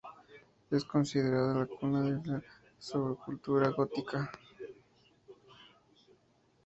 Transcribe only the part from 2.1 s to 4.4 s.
la subcultura gótica.